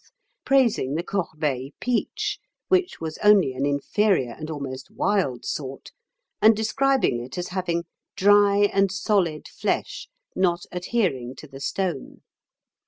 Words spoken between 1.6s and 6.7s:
peach, which was only an inferior and almost wild sort, and